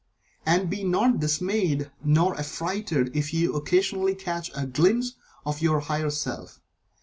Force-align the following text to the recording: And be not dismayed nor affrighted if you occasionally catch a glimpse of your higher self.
And 0.47 0.67
be 0.67 0.83
not 0.83 1.19
dismayed 1.19 1.91
nor 2.03 2.33
affrighted 2.35 3.15
if 3.15 3.35
you 3.35 3.53
occasionally 3.55 4.15
catch 4.15 4.49
a 4.55 4.65
glimpse 4.65 5.13
of 5.45 5.61
your 5.61 5.79
higher 5.81 6.09
self. 6.09 6.59